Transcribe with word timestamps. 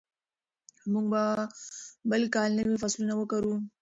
موږ 0.91 1.05
به 1.11 1.23
بل 2.09 2.21
کال 2.33 2.49
نوي 2.59 2.75
فصلونه 2.83 3.13
وکرو. 3.17 3.53